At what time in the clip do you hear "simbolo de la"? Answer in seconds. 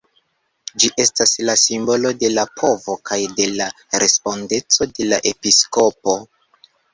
1.63-2.45